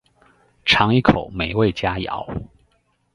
[0.65, 2.25] 嚐一口美味佳肴